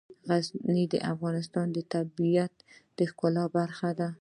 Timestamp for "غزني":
0.29-0.83